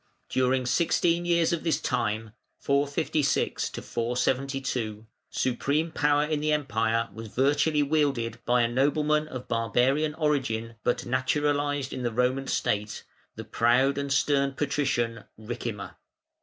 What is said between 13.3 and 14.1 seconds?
the proud